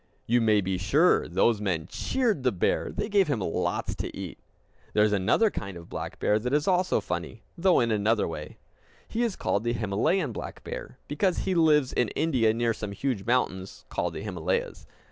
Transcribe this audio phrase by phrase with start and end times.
[0.25, 4.39] You may be sure those men cheered the bear, and gave him lots to eat.
[4.95, 8.57] There is another kind of black bear that is also funny, though in another way.
[9.07, 13.27] He is called the Himalayan black bear, because he lives in India near some huge
[13.27, 14.87] mountains called the Himalayas.